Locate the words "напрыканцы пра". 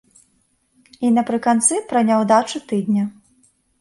1.17-1.99